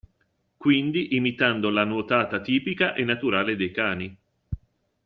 [0.57, 4.17] Quindi imitando la nuotata tipica e naturale dei cani.